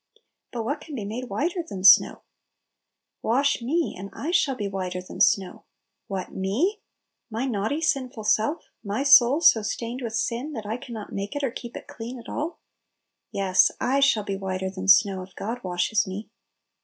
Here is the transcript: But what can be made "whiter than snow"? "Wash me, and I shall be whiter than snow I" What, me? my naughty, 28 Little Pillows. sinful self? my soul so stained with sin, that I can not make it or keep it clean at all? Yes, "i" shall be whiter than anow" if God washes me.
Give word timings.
But 0.51 0.63
what 0.65 0.81
can 0.81 0.95
be 0.95 1.05
made 1.05 1.25
"whiter 1.29 1.61
than 1.61 1.83
snow"? 1.83 2.23
"Wash 3.21 3.61
me, 3.61 3.95
and 3.95 4.09
I 4.13 4.31
shall 4.31 4.55
be 4.55 4.67
whiter 4.67 4.99
than 4.99 5.21
snow 5.21 5.63
I" 5.63 5.63
What, 6.07 6.31
me? 6.33 6.81
my 7.29 7.45
naughty, 7.45 7.75
28 7.75 7.75
Little 7.75 7.77
Pillows. 7.83 7.91
sinful 7.91 8.23
self? 8.23 8.65
my 8.83 9.03
soul 9.03 9.41
so 9.41 9.61
stained 9.61 10.01
with 10.01 10.15
sin, 10.15 10.53
that 10.53 10.65
I 10.65 10.77
can 10.77 10.95
not 10.95 11.13
make 11.13 11.35
it 11.35 11.43
or 11.43 11.51
keep 11.51 11.77
it 11.77 11.85
clean 11.85 12.17
at 12.17 12.27
all? 12.27 12.57
Yes, 13.31 13.69
"i" 13.79 13.99
shall 13.99 14.23
be 14.23 14.35
whiter 14.35 14.71
than 14.71 14.87
anow" 14.87 15.21
if 15.27 15.35
God 15.35 15.63
washes 15.63 16.07
me. 16.07 16.31